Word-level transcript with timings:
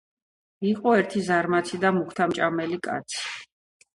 იყო 0.69 0.93
ერთი 1.01 1.21
ზარმაცი 1.27 1.79
და 1.85 1.91
მუქთამჭამელი 1.97 2.79
კაცი 2.87 3.23